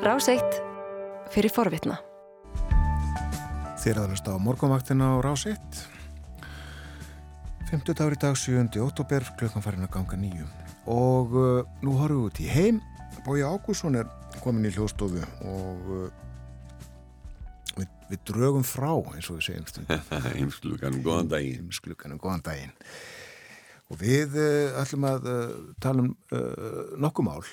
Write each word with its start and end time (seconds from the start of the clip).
Ráseitt 0.00 0.62
fyrir 1.28 1.52
forvitna. 1.52 1.98
Þér 3.82 3.98
aðlust 4.00 4.28
á 4.32 4.40
morgunvaktina 4.40 5.10
á 5.12 5.20
Ráseitt. 5.20 5.80
50 7.68 7.98
dagur 7.98 8.14
í 8.16 8.20
dag, 8.22 8.32
7. 8.32 8.80
ótóber, 8.80 9.26
klukkan 9.36 9.60
farin 9.60 9.84
að 9.84 9.90
ganga 9.98 10.16
nýju. 10.16 10.46
Og 10.88 11.36
uh, 11.36 11.68
nú 11.84 11.98
horfum 11.98 12.22
við 12.22 12.30
út 12.30 12.40
í 12.40 12.46
heim. 12.48 12.78
Bói 13.26 13.42
Ágússon 13.44 13.98
er 14.00 14.08
komin 14.40 14.64
í 14.70 14.72
hljóstofu 14.72 15.20
og 15.20 15.90
uh, 15.92 16.06
við, 17.76 17.90
við 18.08 18.22
drögum 18.30 18.64
frá, 18.64 18.94
eins 19.12 19.28
og 19.28 19.36
við 19.36 19.50
segjum 19.50 19.66
stundum. 19.68 20.06
Heimsklukanum, 20.38 21.02
góðan 21.04 21.28
daginn. 21.34 21.66
Heimsklukanum, 21.66 22.22
góðan 22.24 22.46
daginn. 22.48 22.72
Og 23.92 24.00
við 24.00 24.40
uh, 24.40 24.80
ætlum 24.80 25.04
að 25.12 25.28
uh, 25.28 25.52
tala 25.76 26.06
um 26.06 26.16
uh, 26.32 26.96
nokkuð 27.04 27.28
mál. 27.28 27.44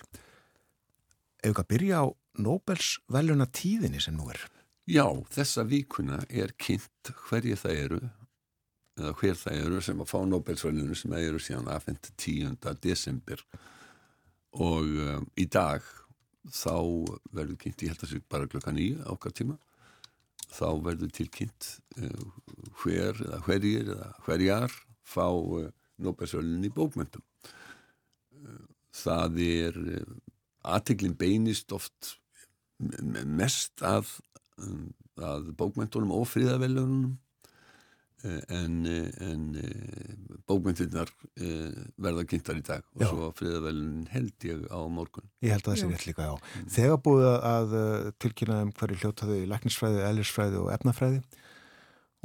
Ef 1.43 1.52
við 1.52 1.61
að 1.61 1.70
byrja 1.75 2.02
á 2.02 2.05
Nobels 2.38 2.98
veluna 3.12 3.48
tíðinni 3.50 4.02
sem 4.04 4.16
nú 4.18 4.30
er. 4.32 4.40
Já, 4.88 5.05
þessa 5.34 5.66
víkuna 5.68 6.22
er 6.30 6.54
kynnt 6.59 7.12
hverju 7.28 7.58
það 7.59 7.80
eru 7.84 8.02
eða 8.98 9.14
hver 9.20 9.38
það 9.38 9.62
eru 9.62 9.82
sem 9.84 10.02
að 10.02 10.09
fá 10.09 10.18
Nobelsvælunum 10.26 10.98
sem 10.98 11.14
eru 11.18 11.42
síðan 11.44 11.70
aðfend 11.73 12.09
10. 12.18 12.55
desember 12.81 13.44
og 14.58 14.88
um, 14.88 15.26
í 15.38 15.45
dag 15.45 15.86
þá 16.48 16.78
verður 17.36 17.58
kynnt, 17.62 17.84
ég 17.84 17.92
held 17.92 18.00
að 18.00 18.05
það 18.05 18.14
sé 18.14 18.22
bara 18.31 18.50
klokka 18.50 18.73
nýju 18.73 19.02
ákvað 19.12 19.36
tíma 19.42 19.58
þá 20.48 20.70
verður 20.88 21.12
tilkynnt 21.17 21.70
uh, 22.00 22.23
hver 22.81 23.22
eða 23.28 23.42
hverjir 23.45 23.92
eða 23.98 24.14
hverjar 24.26 24.78
fá 25.06 25.28
uh, 25.28 25.67
Nobelsvælunum 26.02 26.70
í 26.70 26.73
bókmyndum 26.73 27.26
uh, 28.40 28.64
það 28.95 29.44
er 29.45 29.84
aðteglin 30.67 31.17
beinist 31.20 31.76
oft 31.76 32.16
mest 32.77 33.84
að, 33.86 34.12
um, 34.62 34.90
að 35.17 35.54
bókmyndunum 35.58 36.14
og 36.17 36.28
fríðavelunum 36.30 37.16
en, 38.28 38.78
en 39.22 39.44
bókmyndirnar 40.50 41.11
verða 42.02 42.23
kynntar 42.28 42.58
í 42.58 42.64
dag 42.66 42.86
og 42.95 43.03
já. 43.03 43.08
svo 43.11 43.28
fríðavelun 43.38 44.08
held 44.09 44.48
ég 44.50 44.64
á 44.73 44.80
morgun. 44.89 45.28
Ég 45.45 45.53
held 45.53 45.67
að 45.67 45.70
það 45.70 45.81
sé 45.83 45.89
rétt 45.92 46.08
líka, 46.09 46.25
já. 46.25 46.33
Mm. 46.33 46.72
Þegar 46.73 47.03
búið 47.05 47.28
að 47.36 47.75
tilkynna 48.23 48.58
um 48.66 48.72
hverju 48.80 48.98
hljótaðu 49.03 49.38
í 49.38 49.45
læknisfræði, 49.53 50.02
ellisfræði 50.09 50.59
og 50.64 50.72
efnafræði 50.73 51.22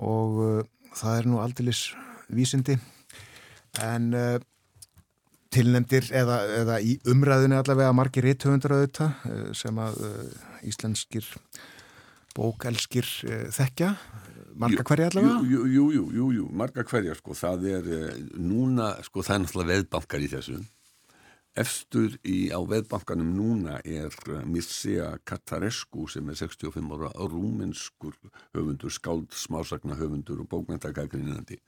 og 0.01 0.41
uh, 0.41 0.63
það 0.97 1.19
er 1.19 1.29
nú 1.31 1.43
aldilis 1.43 1.85
vísindi 2.33 2.79
en 3.85 4.11
tilnefndir 5.53 6.09
eða, 6.17 6.39
eða 6.63 6.79
í 6.81 6.97
umræðinu 7.13 7.59
allavega 7.61 7.95
margir 7.97 8.27
réttöfundur 8.29 8.77
auðvitað 8.79 9.55
sem 9.59 9.81
að 9.83 10.03
uh, 10.09 10.21
íslenskir 10.69 11.29
bókelskir 12.37 13.09
uh, 13.29 13.49
þekkja. 13.53 13.95
Marga 14.63 14.85
hverja 14.85 15.11
allavega? 15.11 15.41
Jú, 15.49 15.65
jú, 15.65 15.89
jú, 15.97 16.07
jú, 16.17 16.29
jú 16.41 16.47
marga 16.53 16.85
hverja 16.89 17.17
sko, 17.17 17.37
það 17.37 17.69
er 17.73 17.91
núna, 18.37 18.95
sko 19.07 19.25
það 19.25 19.35
er 19.35 19.45
náttúrulega 19.47 19.75
veðbankar 19.77 20.25
í 20.25 20.33
þessu 20.33 20.63
efstur 21.59 22.15
í, 22.25 22.49
á 22.49 22.61
veðbankanum 22.65 23.29
núna 23.37 23.77
er 23.85 24.15
Mircea 24.49 25.11
Katarescu 25.29 26.07
sem 26.09 26.31
er 26.33 26.39
65 26.41 26.95
ára 26.97 27.11
rúmenskur 27.29 28.17
höfundur, 28.55 28.93
skáld, 28.93 29.29
smásagna 29.37 29.99
höfundur 30.01 30.41
og 30.45 30.49
bókmæntakagrinandi 30.53 31.61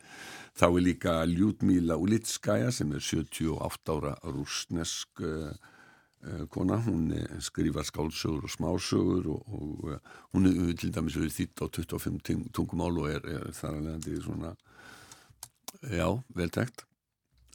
þá 0.57 0.67
er 0.71 0.81
líka 0.87 1.19
Ljúdmíla 1.29 1.99
Ulitskaja 2.01 2.73
sem 2.73 2.97
er 2.97 3.05
78 3.05 3.93
ára 3.93 4.15
rúsnesk 4.25 5.21
uh, 5.21 5.53
uh, 5.53 6.47
kona, 6.49 6.81
hún 6.81 7.13
skrifar 7.45 7.85
skáldsögur 7.85 8.49
og 8.49 8.57
smásögur 8.57 9.29
og, 9.37 9.45
og 9.53 9.85
uh, 9.93 10.01
hún 10.33 10.49
er 10.49 10.73
til 10.81 10.97
dæmis 10.97 11.21
við 11.21 11.37
þitt 11.43 11.61
á 11.61 11.69
25 11.69 12.49
tungumál 12.57 13.05
og 13.05 13.13
er, 13.13 13.29
er 13.29 13.53
þar 13.53 13.83
alveg 13.83 14.25
svona 14.25 14.57
já, 15.93 16.09
veltækt 16.33 16.87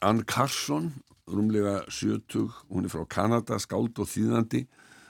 Ann 0.05 0.21
Carson 0.23 0.93
rúmlega 1.29 1.83
70, 1.87 2.49
hún 2.69 2.85
er 2.85 2.93
frá 2.93 3.05
Kanada, 3.09 3.59
skáld 3.61 3.99
og 4.01 4.09
þýðandi 4.09 4.65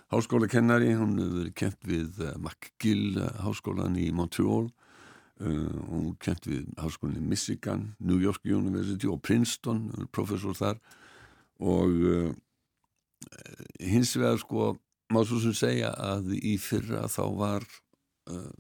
háskólakennari, 0.10 0.94
hún 0.98 1.18
hefur 1.22 1.50
kent 1.58 1.86
við 1.86 2.22
McGill 2.36 3.20
háskólan 3.44 3.98
í 4.00 4.10
Montreal. 4.16 4.70
Uh, 5.40 5.70
hún 5.88 6.10
er 6.12 6.18
kent 6.20 6.50
við 6.50 6.66
háskólan 6.82 7.20
í 7.22 7.28
Michigan 7.32 7.86
New 8.00 8.20
York 8.20 8.44
University 8.44 9.08
og 9.08 9.22
Princeton 9.24 9.88
professor 10.12 10.58
þar. 10.58 10.82
Og 11.60 12.34
hins 13.84 14.14
vegar 14.16 14.40
sko 14.40 14.74
má 15.12 15.22
svo 15.28 15.42
sem 15.44 15.56
segja 15.58 15.90
að 15.92 16.34
í 16.38 16.56
fyrra 16.62 17.08
þá 17.12 17.24
var 17.36 17.66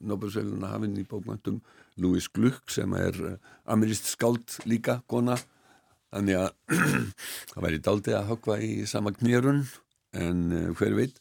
Nobel-sæluna 0.01 0.71
hafinn 0.73 0.97
í 0.97 1.05
bókmæntum 1.07 1.59
Louis 2.01 2.27
Gluck 2.33 2.71
sem 2.73 2.91
er 2.97 3.15
amirist 3.69 4.09
skáld 4.09 4.57
líka, 4.67 4.99
kona 5.07 5.37
Þannig 6.09 6.39
að 6.39 6.49
það 7.51 7.65
væri 7.65 7.81
daldið 7.85 8.17
að 8.17 8.29
hökva 8.31 8.57
í 8.65 8.71
sama 8.89 9.13
knýrun 9.15 9.63
en 10.17 10.45
uh, 10.49 10.69
hver 10.77 10.95
veit. 10.97 11.19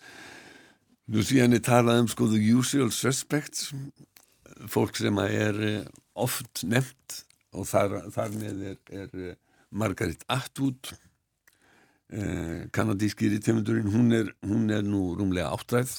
Nú 1.08 1.24
síðan 1.24 1.56
er 1.56 1.64
talað 1.64 2.04
um 2.04 2.10
sko 2.12 2.28
the 2.32 2.40
usual 2.52 2.92
suspects, 2.92 3.72
fólk 4.68 4.96
sem 5.00 5.20
er 5.24 5.60
uh, 5.60 5.82
oft 6.18 6.64
nefnt 6.68 7.22
og 7.56 7.68
þar, 7.68 8.00
þar 8.14 8.34
með 8.36 8.64
er, 8.72 8.80
er 9.04 9.28
uh, 9.32 9.36
Margaret 9.70 10.24
Atwood, 10.32 10.94
kanadíski 12.72 13.28
rítimundurinn, 13.28 13.90
hún, 13.92 14.14
hún 14.48 14.70
er 14.72 14.86
nú 14.88 15.10
rúmlega 15.12 15.50
áttræð 15.52 15.90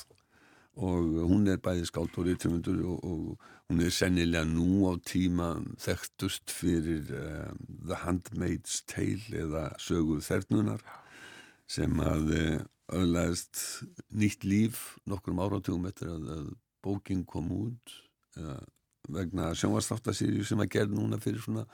og 0.78 1.16
hún 1.30 1.48
er 1.50 1.62
bæði 1.64 1.88
skált 1.90 2.18
og 2.20 2.28
rítimundur 2.28 2.84
og, 2.86 3.00
og 3.04 3.50
Hún 3.70 3.84
er 3.86 3.92
sennilega 3.94 4.48
nú 4.50 4.90
á 4.90 4.98
tíma 5.06 5.52
þekktust 5.78 6.50
fyrir 6.50 7.12
um, 7.14 7.60
The 7.86 8.00
Handmaid's 8.02 8.80
Tale 8.90 9.44
eða 9.44 9.68
söguð 9.78 10.24
þernunar 10.26 10.82
sem 11.70 11.94
að 12.02 12.32
uh, 12.34 12.56
öðlaðist 12.98 13.62
nýtt 14.10 14.48
líf 14.50 14.82
nokkrum 15.06 15.44
áratugum 15.46 15.86
eftir 15.86 16.10
að, 16.16 16.26
að 16.34 16.48
bóking 16.82 17.28
kom 17.30 17.54
út 17.54 17.94
uh, 18.42 18.58
vegna 19.06 19.52
sjónvastáttasýrju 19.54 20.50
sem 20.50 20.66
að 20.66 20.72
gerð 20.80 20.98
núna 20.98 21.22
fyrir 21.22 21.46
svona 21.46 21.68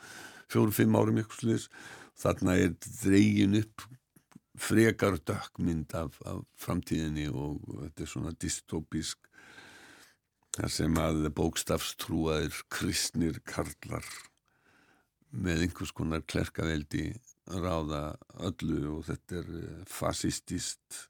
fjóru-fimm 0.52 1.00
árum 1.00 1.24
ykkur 1.24 1.46
sluðis. 1.46 1.70
Þarna 2.20 2.58
er 2.60 2.76
dreygin 3.06 3.56
upp 3.62 3.88
frekar 4.62 5.18
dökkmynd 5.28 5.96
af, 5.98 6.20
af 6.26 6.44
framtíðinni 6.60 7.28
og 7.32 7.60
þetta 7.70 8.06
er 8.06 8.12
svona 8.12 8.34
dystopísk 8.40 9.30
þar 10.56 10.72
sem 10.72 11.00
að 11.02 11.26
bókstafstrúaðir 11.36 12.62
kristnir 12.72 13.42
karlar 13.48 14.06
með 15.36 15.66
einhvers 15.66 15.92
konar 15.96 16.24
klerkaveldi 16.24 17.10
ráða 17.52 18.16
öllu 18.48 18.96
og 18.96 19.04
þetta 19.10 19.42
er 19.42 19.50
eh, 19.60 19.82
fasistist 19.92 21.02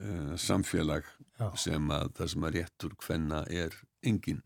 uh, 0.00 0.36
samfélag 0.38 1.08
Já. 1.40 1.48
sem 1.58 1.90
að 1.92 2.12
það 2.20 2.30
sem 2.32 2.46
að 2.46 2.54
réttur 2.56 2.94
hvenna 3.02 3.40
er 3.50 3.74
engin 4.06 4.44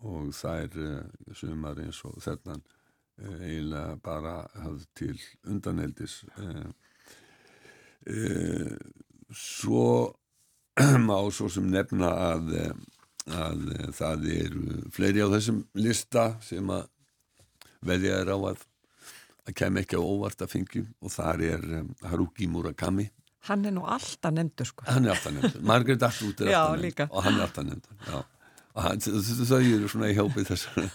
og 0.00 0.32
það 0.36 0.64
er 0.64 0.80
uh, 0.86 1.36
sumar 1.36 1.82
eins 1.84 2.00
og 2.08 2.16
þennan 2.24 2.64
uh, 2.64 3.36
eiginlega 3.44 4.00
bara 4.08 4.34
hafð 4.56 4.88
til 4.96 5.20
undaneldis 5.44 6.22
svo 9.34 9.86
má 11.08 11.16
svo 11.32 11.48
sem 11.52 11.66
nefna 11.70 12.10
að 12.32 12.52
að 13.32 13.70
eh, 13.72 13.88
það 13.96 14.26
eru 14.34 14.64
fleiri 14.92 15.24
á 15.24 15.28
þessum 15.32 15.62
lista 15.80 16.34
sem 16.44 16.68
að 16.72 16.88
veðja 17.84 18.20
er 18.20 18.32
á 18.32 18.38
að 18.38 18.64
að 19.44 19.56
kem 19.60 19.76
ekki 19.80 19.98
á 20.00 20.02
óvart 20.02 20.40
að 20.40 20.54
fengjum 20.54 20.86
og 21.04 21.12
þar 21.12 21.42
er 21.44 21.64
um, 21.80 21.88
Haruki 22.08 22.46
Murakami. 22.48 23.10
Hann 23.44 23.66
er 23.68 23.74
nú 23.76 23.82
alltaf 23.84 24.32
nefndur 24.32 24.70
sko. 24.70 24.86
Hann 24.88 25.04
er 25.04 25.12
alltaf 25.12 25.34
nefndur, 25.36 25.64
Margaret 25.68 26.06
Atwood 26.06 26.40
er 26.40 26.52
alltaf 26.56 26.80
nefndur 26.80 27.10
og 27.10 27.26
hann 27.26 27.36
er 27.36 27.44
alltaf 27.44 27.66
nefndur 27.68 28.22
hann, 28.74 29.02
þau 29.04 29.58
eru 29.60 29.90
svona 29.90 30.08
í 30.10 30.16
hjópið 30.16 30.48
þessar 30.48 30.88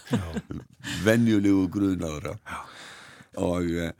venjulegu 1.06 1.68
grunaðra. 1.72 2.34
Og 3.40 3.70
uh, 3.70 3.92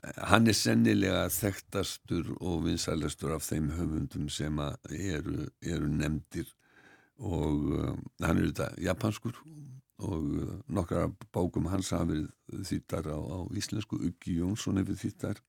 hann 0.00 0.48
er 0.48 0.56
sennilega 0.56 1.26
þekktastur 1.32 2.32
og 2.40 2.64
vinsælastur 2.64 3.34
af 3.34 3.44
þeim 3.44 3.70
höfundum 3.76 4.28
sem 4.32 4.56
eru, 4.60 5.50
eru 5.60 5.90
nefndir 5.90 6.48
og 7.20 7.66
uh, 7.76 7.98
hann 8.24 8.40
er 8.40 8.48
þetta 8.48 8.70
japanskur 8.80 9.36
og 10.00 10.30
uh, 10.40 10.54
nokkra 10.72 11.10
bókum 11.34 11.68
hans 11.68 11.92
hafa 11.92 12.08
verið 12.14 12.64
þýttar 12.70 13.10
á, 13.12 13.18
á 13.20 13.38
íslensku. 13.52 14.00
Uggi 14.00 14.38
Jónsson 14.40 14.80
hefur 14.80 14.98
þýttar 15.02 15.42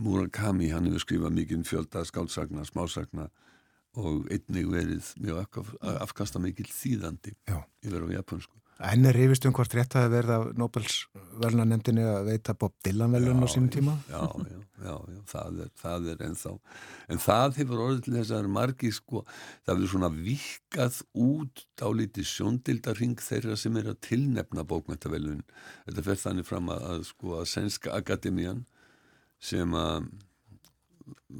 Murakami 0.00 0.70
hann 0.72 0.88
hefur 0.88 1.04
skrifað 1.04 1.36
mikið 1.36 1.66
fjölda 1.68 2.06
skálsagna, 2.08 2.64
smásagna 2.64 3.28
og 4.00 4.24
einnig 4.32 4.70
verið 4.72 5.12
mjög 5.20 5.60
afkasta 6.00 6.40
mikil 6.40 6.70
þýðandi 6.72 7.34
Já. 7.44 7.60
yfir 7.84 8.08
á 8.08 8.16
japansku 8.16 8.61
En 8.82 9.04
er 9.06 9.14
rifist 9.14 9.44
um 9.46 9.52
hvort 9.54 9.74
rétt 9.76 9.94
að 9.98 10.08
verða 10.10 10.36
Nobels 10.58 11.04
velnanemdini 11.42 12.02
að 12.08 12.30
veita 12.32 12.54
Bob 12.58 12.72
Dylan 12.82 13.12
velun 13.14 13.44
á 13.44 13.48
sínum 13.50 13.68
tíma? 13.70 13.94
Já, 14.10 14.22
já, 14.48 14.58
já, 14.82 14.94
já 15.12 15.20
það, 15.30 15.60
er, 15.62 15.68
það 15.78 16.08
er 16.12 16.24
ennþá. 16.26 16.52
En 17.12 17.22
það 17.22 17.60
hefur 17.60 17.82
orðið 17.84 18.00
til 18.06 18.14
þess 18.16 18.34
að 18.38 18.48
margi 18.56 18.90
sko, 18.96 19.22
það 19.62 19.76
hefur 19.76 19.92
svona 19.92 20.10
vikað 20.16 20.98
út 21.28 21.64
á 21.78 21.88
lítið 22.00 22.28
sjóndildarring 22.32 23.22
þeirra 23.22 23.58
sem 23.60 23.78
er 23.78 23.92
að 23.92 24.00
tilnefna 24.08 24.66
bókmæntavelun. 24.72 25.44
Þetta 25.86 26.06
fer 26.08 26.22
þannig 26.24 26.48
fram 26.48 26.72
að, 26.74 26.86
að 26.90 27.06
sko 27.12 27.38
að 27.38 27.48
Sænska 27.52 27.94
Akademían 28.00 28.64
sem 29.42 29.78
að 29.78 30.10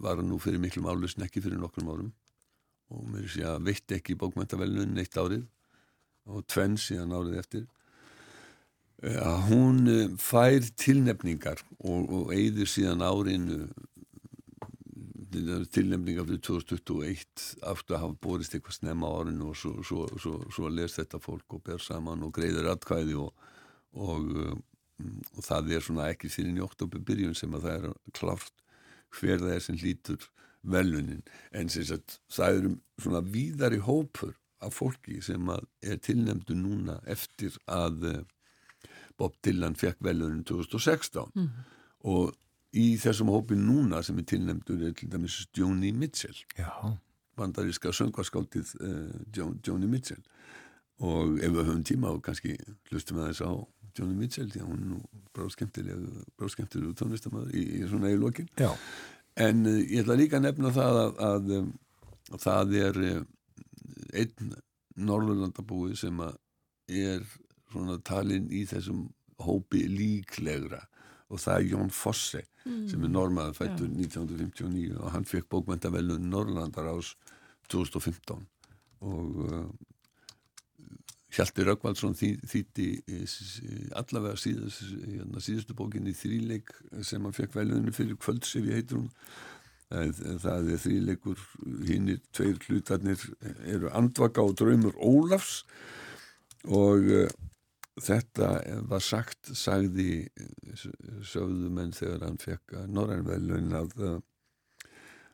var 0.02 0.22
nú 0.22 0.38
fyrir 0.42 0.62
miklum 0.62 0.86
álusn 0.90 1.24
ekki 1.26 1.42
fyrir 1.42 1.60
nokkrum 1.60 1.90
árum 1.90 2.12
og 2.92 3.04
mér 3.08 3.28
sé 3.30 3.44
að 3.46 3.66
veitt 3.68 3.94
ekki 3.94 4.16
bókmæntavelun 4.20 4.98
eitt 5.00 5.18
árið 5.18 5.44
og 6.30 6.44
tvenn 6.50 6.76
síðan 6.78 7.14
árið 7.16 7.38
eftir 7.42 7.68
að 9.02 9.38
hún 9.48 9.80
eh, 9.90 10.10
fær 10.22 10.62
tilnefningar 10.78 11.62
og, 11.82 12.02
og 12.06 12.34
eigður 12.34 12.70
síðan 12.70 13.02
árinu 13.02 13.64
tilnefningar 15.72 16.26
fyrir 16.28 16.42
2021 16.44 17.46
aftur 17.70 17.96
að 17.96 18.02
hafa 18.04 18.18
borist 18.22 18.54
eitthvað 18.54 18.76
snemma 18.76 19.10
árinu 19.16 19.48
og 19.50 19.56
svo, 19.58 19.72
svo, 19.86 20.04
svo, 20.20 20.34
svo 20.52 20.68
les 20.70 20.98
þetta 20.98 21.20
fólk 21.22 21.56
og 21.56 21.64
ber 21.66 21.80
saman 21.82 22.22
og 22.26 22.34
greiður 22.36 22.68
atkvæði 22.74 23.16
og, 23.22 23.32
og, 23.96 24.28
um, 24.28 25.16
og 25.36 25.46
það 25.46 25.72
er 25.72 25.86
svona 25.86 26.10
ekki 26.12 26.30
fyrir 26.32 26.60
oktober 26.62 27.02
byrjun 27.02 27.34
sem 27.38 27.56
að 27.56 27.66
það 27.66 27.78
er 27.78 27.96
klárt 28.18 28.54
hver 29.16 29.40
það 29.42 29.56
er 29.56 29.64
sem 29.64 29.80
lítur 29.80 30.28
velunin 30.62 31.24
en 31.50 31.72
sem 31.72 31.86
sagt 31.88 32.20
það 32.30 32.60
eru 32.60 32.74
svona 33.00 33.24
víðari 33.32 33.80
hópur 33.82 34.36
af 34.62 34.76
fólki 34.76 35.20
sem 35.24 35.50
er 35.50 35.98
tilnemdu 36.02 36.54
núna 36.58 36.98
eftir 37.10 37.56
að 37.70 38.06
eh, 38.10 38.22
Bob 39.18 39.34
Dylan 39.44 39.76
fekk 39.78 40.00
velunin 40.02 40.44
2016 40.48 41.32
mm. 41.34 41.48
og 42.10 42.32
í 42.72 42.96
þessum 43.00 43.30
hópi 43.32 43.56
núna 43.58 44.00
sem 44.04 44.18
er 44.18 44.28
tilnemdur 44.28 44.82
er 44.86 44.94
til 44.96 45.10
dæmis 45.12 45.42
Joni 45.56 45.92
Mitchell. 45.92 46.38
Bandaríska 47.36 47.92
söngvarskáldið 47.96 48.72
uh, 48.80 49.52
Joni 49.66 49.90
Mitchell. 49.90 50.22
Og 51.02 51.38
ef 51.42 51.52
við 51.52 51.66
höfum 51.66 51.84
tíma 51.86 52.12
og 52.14 52.22
kannski 52.24 52.56
hlustum 52.90 53.20
við 53.20 53.30
þess 53.30 53.44
á 53.44 53.52
Joni 53.98 54.16
Mitchell 54.16 54.50
því 54.52 54.62
að 54.62 54.70
hún 54.70 54.80
er 54.80 54.90
nú 54.94 55.00
bráðskemtileg 55.36 56.96
tónlistamöður 56.96 57.52
í, 57.56 57.62
í 57.80 57.84
svona 57.88 58.08
eiginlokin 58.08 58.48
en 59.36 59.66
uh, 59.68 59.78
ég 59.80 60.02
ætla 60.02 60.16
líka 60.20 60.38
að 60.40 60.48
nefna 60.48 60.72
það 60.72 61.00
að, 61.02 61.22
að, 61.28 61.54
að 62.32 62.44
það 62.46 62.76
er 62.80 63.00
einn 64.12 64.54
Norðurlandabúi 65.02 65.96
sem 65.96 66.18
er 66.22 67.24
svona 67.72 67.98
talinn 68.04 68.50
í 68.52 68.64
þessum 68.68 69.06
hópi 69.42 69.86
líklegra 69.88 70.82
og 71.32 71.40
það 71.40 71.54
er 71.58 71.68
Jón 71.70 71.92
Fosse 71.94 72.42
mm. 72.66 72.82
sem 72.90 73.06
er 73.06 73.12
normaður 73.12 73.56
fættur 73.62 73.88
ja. 73.88 73.94
1959 74.04 74.98
og 74.98 75.14
hann 75.14 75.28
fekk 75.28 75.48
bókmæntavelun 75.52 76.28
Norrlandar 76.32 76.90
ás 76.92 77.14
2015 77.72 78.44
og 79.02 79.40
uh, 79.46 79.64
Hjalti 81.32 81.64
Röggvaldsson 81.64 82.12
þýtti 82.12 82.86
allavega 83.96 84.36
síðast, 84.36 84.82
hérna, 85.06 85.40
síðustu 85.40 85.76
bókin 85.76 86.10
í 86.10 86.12
þríleik 86.16 86.68
sem 87.00 87.24
hann 87.24 87.32
fekk 87.36 87.56
velunni 87.56 87.94
fyrir 87.96 88.18
kvöldsef 88.20 88.68
í 88.68 88.74
heitur 88.76 89.00
hún 89.00 89.08
það 89.92 90.72
er 90.72 90.82
þrýleikur 90.82 91.46
hinnir 91.88 92.20
tveir 92.32 92.58
hlutarnir 92.66 93.22
eru 93.68 93.90
andvaka 93.92 94.44
og 94.44 94.56
draumur 94.60 94.96
Ólafs. 94.96 95.62
Og 96.64 97.08
uh, 97.12 97.30
þetta 98.00 98.52
var 98.88 99.04
sagt 99.04 99.52
sagði 99.58 100.26
sögðumenn 101.28 101.92
þegar 101.96 102.28
hann 102.28 102.40
fekk 102.40 102.76
Norrænvelun 102.88 103.74
að 103.76 103.96
uh, 104.00 104.20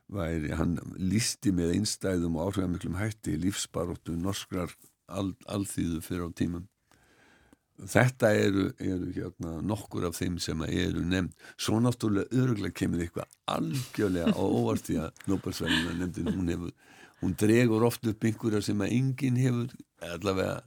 væri, 0.09 0.51
hann 0.57 0.77
listi 0.97 1.53
með 1.55 1.77
einstæðum 1.77 2.39
og 2.39 2.49
áhrifamiklum 2.49 2.97
hætti 2.99 3.37
lífsbaróttu 3.39 4.17
norskrar 4.17 4.73
al, 5.07 5.33
alþýðu 5.47 6.01
fyrir 6.05 6.27
á 6.27 6.31
tímum 6.33 6.67
þetta 7.87 8.31
eru, 8.35 8.65
eru 8.83 9.11
hérna, 9.15 9.57
nokkur 9.65 10.07
af 10.09 10.17
þeim 10.19 10.39
sem 10.43 10.61
eru 10.67 11.03
nefnd. 11.05 11.35
Svo 11.59 11.79
náttúrulega 11.83 12.41
öruglega 12.41 12.75
kemur 12.75 13.03
eitthvað 13.03 13.29
algjörlega 13.53 14.33
á 14.35 14.43
óvart 14.43 14.87
því 14.87 14.97
að 15.05 15.27
Nobelsvælina 15.31 15.93
nefndin 15.99 16.31
hún, 16.33 16.49
hefur, 16.53 16.73
hún 17.21 17.37
dregur 17.39 17.85
oft 17.87 18.09
upp 18.09 18.27
einhverja 18.27 18.63
sem 18.69 18.83
að 18.83 18.95
enginn 18.97 19.39
hefur 19.39 19.75
allavega 20.09 20.57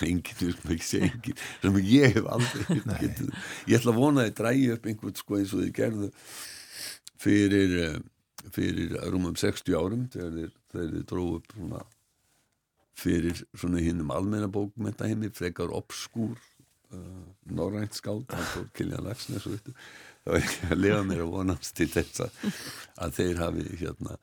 enginn, 0.00 0.38
þú 0.38 0.48
veist 0.48 0.64
maður 0.64 0.76
ekki 0.76 0.88
segja 0.88 1.10
enginn 1.10 1.44
sem 1.62 1.78
ég 1.90 2.18
hef 2.18 2.32
aldrei 2.36 2.80
getið. 3.04 3.30
Ég 3.70 3.78
ætla 3.78 3.94
að 3.94 4.02
vona 4.02 4.24
að 4.24 4.30
þið 4.30 4.38
drægi 4.42 4.68
upp 4.74 4.90
einhvern 4.90 5.20
sko 5.20 5.38
eins 5.38 5.54
og 5.54 5.64
þið 5.64 5.72
gerðu 5.80 6.10
fyrir 7.24 7.78
eh, 7.84 7.98
fyrir 8.52 8.96
rúmum 9.12 9.36
60 9.38 9.76
árum 9.78 10.08
þegar 10.12 10.50
þið 10.74 11.04
dróðu 11.08 11.38
upp 11.40 11.54
svona 11.54 11.84
fyrir 12.98 13.44
svona 13.54 13.82
hinnum 13.82 14.12
almenna 14.14 14.48
bókmenta 14.52 15.08
heimi, 15.10 15.30
frekar 15.34 15.72
obskúr 15.74 16.38
uh, 16.94 17.24
norrænt 17.50 17.96
skáld 17.98 18.28
það 20.24 20.32
var 20.32 20.40
ekki 20.40 20.70
að 20.70 20.80
lifa 20.80 21.04
mér 21.04 21.22
að 21.26 21.32
vonast 21.34 21.76
til 21.76 21.90
þess 21.92 22.24
að, 22.24 23.14
þeir 23.18 23.40
hafi 23.42 23.68
hérna 23.82 24.18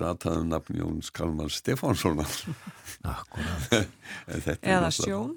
rataðum 0.00 0.50
nafn 0.50 0.76
Jóns 0.76 1.10
Kalmar 1.14 1.52
Stefánssonar. 1.52 2.32
Eða 4.60 4.90
sjón. 4.92 5.36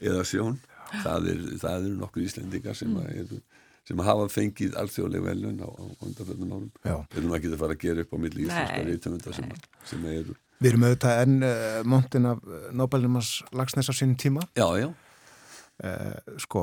Eða 0.00 0.24
sjón. 0.24 0.58
Það 1.02 1.30
eru 1.34 1.58
er 1.58 1.88
nokkur 1.98 2.24
íslendingar 2.24 2.76
sem 2.78 2.94
mm. 2.94 3.40
sem 3.88 4.04
hafa 4.04 4.28
fengið 4.32 4.76
alþjóðlega 4.80 5.26
velun 5.26 5.60
á, 5.60 5.68
á 5.68 5.84
undanfjöldun 6.06 6.54
árum. 6.54 6.70
Við 6.84 7.20
erum 7.20 7.34
ekki 7.36 7.52
að 7.52 7.62
fara 7.64 7.76
að 7.76 7.84
gera 7.84 8.04
upp 8.04 8.14
á 8.16 8.18
milli 8.24 8.46
íslenska 8.46 8.86
reytumundar 8.88 9.36
sem, 9.36 9.52
sem 9.90 10.08
eru 10.14 10.36
Við 10.58 10.72
erum 10.72 10.84
auðvitað 10.88 11.20
enn 11.22 11.36
uh, 11.46 11.48
eh, 11.48 11.84
montin 11.86 12.26
af 12.26 12.40
eh, 12.42 12.70
Nobelumars 12.74 13.30
lagsnes 13.54 13.90
á 13.90 13.94
sínum 13.94 14.16
tíma. 14.18 14.42
Já, 14.58 14.66
já. 14.74 14.88
Uh, 15.78 16.38
sko, 16.42 16.62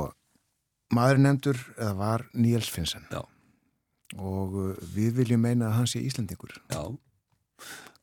maður 0.92 1.22
nefndur 1.24 1.60
eða 1.78 1.94
var 2.02 2.26
Níels 2.36 2.68
Finnsen. 2.72 3.06
Já. 3.08 3.22
Og 4.20 4.58
uh, 4.60 4.82
við 4.92 5.22
viljum 5.22 5.46
meina 5.48 5.70
að 5.70 5.78
hann 5.78 5.88
sé 5.88 6.02
Íslandingur. 6.04 6.58
Já, 6.74 6.82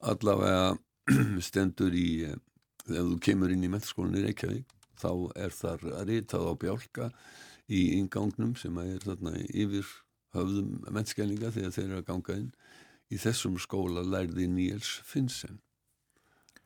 allavega 0.08 0.70
stendur 1.48 1.92
í, 1.92 2.06
ef 2.88 2.96
þú 2.96 3.18
kemur 3.26 3.52
inn 3.52 3.66
í 3.66 3.70
mennskólinni 3.72 4.22
Reykjavík, 4.24 4.72
þá 5.02 5.10
er 5.44 5.52
þar 5.52 5.84
að 5.90 6.06
rítað 6.08 6.46
á 6.48 6.52
bjálka 6.62 7.10
í 7.68 7.82
ingangnum 7.98 8.54
sem 8.56 8.78
er 8.80 9.04
þarna 9.04 9.34
yfir 9.44 9.84
höfðum 10.32 10.88
mennskælinga 10.88 11.52
þegar 11.52 11.76
þeir 11.76 11.84
eru 11.90 12.00
að 12.00 12.08
ganga 12.08 12.38
inn. 12.40 12.48
Í 13.12 13.20
þessum 13.20 13.60
skóla 13.60 14.00
lærði 14.08 14.48
Níels 14.48 14.94
Finnsen 15.04 15.60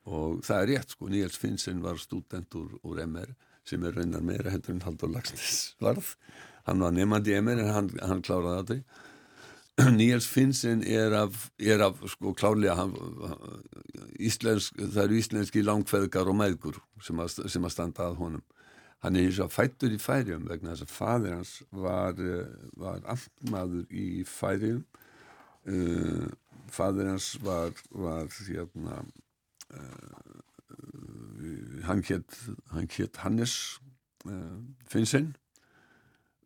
og 0.07 0.43
það 0.47 0.63
er 0.63 0.71
rétt 0.73 0.95
sko, 0.95 1.11
Níels 1.11 1.39
Finnsen 1.41 1.83
var 1.83 1.99
student 1.99 2.55
úr, 2.59 2.77
úr 2.87 3.03
MR 3.07 3.33
sem 3.67 3.83
er 3.83 3.97
raunar 3.99 4.23
meira 4.23 4.53
hendur 4.55 4.77
en 4.77 4.85
Haldur 4.87 5.11
Lagsnes 5.11 5.59
varð. 5.85 6.15
Hann 6.67 6.83
var 6.83 6.95
nefnandi 6.95 7.35
MR 7.41 7.63
en 7.63 7.75
hann, 7.75 7.93
hann 8.03 8.25
kláraði 8.27 8.81
þetta 8.81 9.05
Níels 9.99 10.27
Finnsen 10.27 10.83
er 10.89 11.13
af, 11.13 11.51
er 11.61 11.83
af 11.85 11.99
sko 12.09 12.33
klárlega 12.33 12.79
hann, 12.79 12.95
íslensk, 14.17 14.79
það 14.81 15.03
eru 15.03 15.19
íslenski 15.21 15.65
langfæðgar 15.65 16.31
og 16.33 16.39
mæðgur 16.39 16.79
sem 17.05 17.21
að, 17.21 17.43
sem 17.53 17.67
að 17.67 17.75
standa 17.75 18.07
að 18.07 18.17
honum. 18.23 18.45
Hann 19.05 19.19
er 19.19 19.27
eins 19.29 19.41
og 19.45 19.53
fættur 19.53 19.93
í 19.93 19.99
færium 20.01 20.47
vegna 20.49 20.73
þess 20.73 20.87
að 20.87 20.95
fadir 20.95 21.37
hans 21.37 21.53
var, 21.69 22.23
var 22.81 23.05
amtmaður 23.13 23.85
í 23.93 24.25
færium 24.25 24.81
uh, 25.69 26.25
fadir 26.73 27.13
hans 27.13 27.35
var, 27.45 27.77
var 27.93 28.33
hérna 28.49 29.03
Uh, 29.75 29.83
hann 31.87 32.03
hétt 32.07 33.17
Hannes 33.23 33.81
uh, 34.27 34.59
Finnsen 34.87 35.35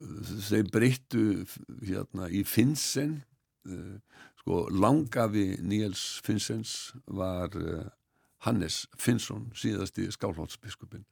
þeir 0.01 0.71
breyttu 0.73 1.45
hérna 1.85 2.31
í 2.33 2.41
Finnsen 2.49 3.19
sko 4.41 4.63
langafi 4.73 5.59
Níels 5.61 6.05
Finnsens 6.25 6.95
var 7.05 7.53
Hannes 8.47 8.87
Finnsson 8.97 9.51
síðast 9.53 10.01
í 10.01 10.09
Skálholtsbiskupin 10.09 11.05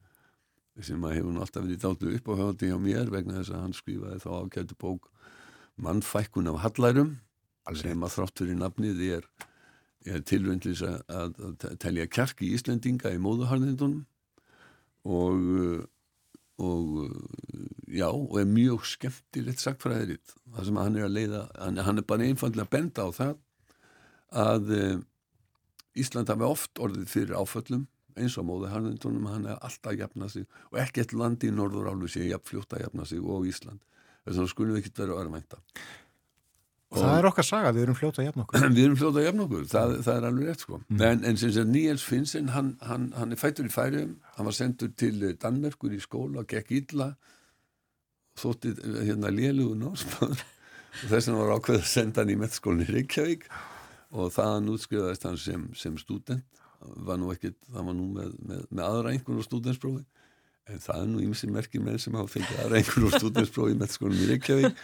sem 0.81 1.03
að 1.05 1.19
hefur 1.19 1.37
alltaf 1.43 1.65
verið 1.65 1.83
dáltu 1.83 2.09
upp 2.15 2.31
á 2.31 2.39
höfandi 2.39 2.71
á 2.73 2.79
mér 2.81 3.11
vegna 3.13 3.37
þess 3.39 3.53
að 3.53 3.63
hann 3.65 3.77
skrifaði 3.77 4.21
þá 4.23 4.29
ákjættu 4.39 4.79
bók 4.79 5.09
Mannfækkun 5.79 6.49
af 6.51 6.61
Hallærum 6.63 7.17
sem 7.77 8.03
að 8.03 8.15
þrátt 8.15 8.41
fyrir 8.41 8.59
nafnið 8.59 9.03
er 9.19 9.27
tilvöndlis 10.05 10.81
að, 10.85 10.99
að, 11.11 11.39
að 11.49 11.77
telja 11.83 12.07
kjarki 12.07 12.47
í 12.47 12.53
Íslendinga 12.55 13.11
í 13.13 13.19
móðuharnindunum 13.21 14.05
og, 15.09 15.85
og 16.59 16.87
já, 17.91 18.07
og 18.07 18.39
er 18.39 18.49
mjög 18.49 18.87
skemmtilegt 18.87 19.63
sagfræðiritt 19.63 20.33
það 20.55 20.69
sem 20.69 20.81
hann 20.81 20.97
er 20.97 21.07
að 21.07 21.15
leiða, 21.17 21.43
hann, 21.59 21.83
hann 21.85 22.01
er 22.01 22.07
bara 22.07 22.27
einfallega 22.27 22.67
að 22.67 22.73
benda 22.75 23.05
á 23.05 23.09
það 23.15 23.37
að 24.39 24.73
e, 24.75 24.83
Ísland 25.99 26.29
hafi 26.31 26.45
oft 26.45 26.81
orðið 26.81 27.07
fyrir 27.09 27.39
áföllum 27.39 27.87
eins 28.19 28.35
og 28.39 28.47
móði 28.49 28.71
harðindunum 28.73 29.29
hann 29.29 29.47
er 29.49 29.57
alltaf 29.63 29.93
að 29.93 30.03
jafna 30.03 30.29
sig 30.31 30.45
og 30.69 30.79
ekkert 30.83 31.15
landi 31.17 31.49
í 31.49 31.55
norður 31.55 31.91
álfu 31.93 32.11
sé 32.13 32.27
jafnfljótt 32.27 32.75
að 32.75 32.85
jafna 32.85 33.07
sig 33.09 33.23
og 33.23 33.47
Ísland. 33.49 33.81
Þess 34.25 34.35
vegna 34.35 34.51
skulum 34.51 34.75
við 34.75 34.81
ekkert 34.83 35.01
vera 35.03 35.19
örmænta 36.89 37.09
Það 37.09 37.19
er 37.19 37.27
okkar 37.29 37.45
saga, 37.45 37.71
við 37.75 37.83
erum 37.85 37.97
fljóta 37.97 38.23
jafn 38.25 38.43
okkur. 38.43 38.67
Við 38.75 38.83
erum 38.83 38.99
fljóta 38.99 39.19
að 39.21 39.25
jafna 39.27 39.43
okkur, 39.45 39.65
það, 39.69 39.95
það 40.05 40.15
er 40.15 40.27
alveg 40.29 40.47
rétt 40.49 40.63
sko. 40.65 40.79
en, 40.89 41.25
en 41.29 41.37
sem 41.37 41.51
sem 41.53 41.71
Níels 41.73 42.05
Finnsen 42.05 42.53
hann, 42.55 42.71
hann, 42.81 43.09
hann 43.17 43.35
er 43.35 43.41
fættur 43.41 43.69
í 43.69 43.73
færiðum 43.73 44.15
hann 44.37 44.49
var 44.49 44.57
sendur 44.57 44.93
til 44.97 45.25
Danmerkur 45.41 45.93
í 45.93 45.99
skóla 46.01 46.45
gekk 46.49 46.71
illa 46.79 47.11
þótti 48.39 48.73
hérna 49.05 49.29
lélugu 49.33 49.75
námsmaður. 49.77 50.45
Og 51.03 51.11
þess 51.11 51.29
vegna 51.29 51.41
var 51.43 51.59
ákveð 51.59 51.81
að 51.81 51.89
senda 51.91 52.23
hann 52.23 52.33
í 52.33 52.37
mettskólinn 52.39 52.87
í 52.87 52.93
Reykjavík. 52.95 53.43
Og 54.17 54.31
þaðan 54.33 54.71
útskriðaðist 54.73 55.27
hann 55.27 55.37
sem, 55.37 55.67
sem 55.77 55.97
student 56.01 56.63
var 56.79 57.19
nú 57.19 57.29
ekkit, 57.33 57.57
það 57.69 57.89
var 57.91 57.95
nú 57.97 58.07
með, 58.15 58.33
með, 58.41 58.63
með 58.71 58.85
aðra 58.87 59.11
einhvern 59.13 59.41
og 59.41 59.45
studentsprófi 59.45 60.05
en 60.69 60.83
það 60.83 61.01
er 61.03 61.07
nú 61.11 61.23
ímsi 61.25 61.49
merkir 61.51 61.83
með 61.83 62.01
sem 62.05 62.17
hafa 62.19 62.33
fengið 62.35 62.61
aðra 62.63 62.79
einhvern 62.79 63.07
og 63.09 63.15
studentsprófi 63.17 63.75
í 63.75 63.79
mettskólinn 63.79 64.23
í 64.23 64.29
Reykjavík 64.33 64.83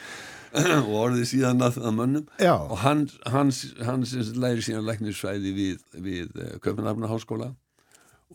og 0.55 0.93
orðið 1.01 1.27
síðan 1.33 1.65
að, 1.65 1.81
að 1.83 1.95
mönnum 1.97 2.29
Já. 2.39 2.53
og 2.55 2.77
hann, 2.83 3.05
hans, 3.31 3.61
hans 3.83 4.15
læri 4.35 4.63
síðan 4.65 4.87
læknisfræði 4.87 5.51
við, 5.55 5.83
við 6.05 6.37
Köpenhafna 6.63 7.11
háskóla 7.11 7.51